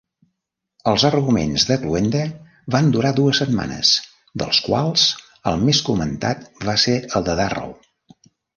[0.91, 2.21] Els arguments de cloenda
[2.77, 3.93] van durar dues setmanes,
[4.43, 5.05] dels quals
[5.53, 7.79] el més comentat va ser el de Darrow.